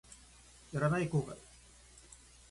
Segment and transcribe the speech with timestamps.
[0.71, 1.37] やらない後悔